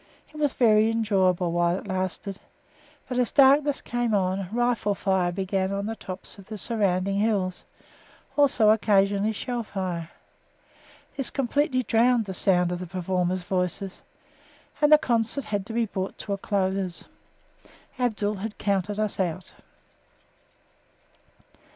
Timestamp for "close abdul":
16.39-18.37